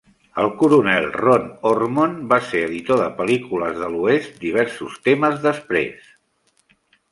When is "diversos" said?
4.49-4.99